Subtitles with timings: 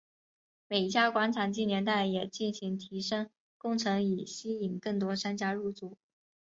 [0.67, 5.95] 美嘉广场近年来也进行提升工程以吸引更多商家入住。